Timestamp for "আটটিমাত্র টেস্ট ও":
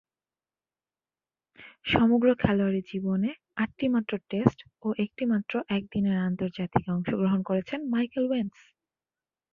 3.55-4.87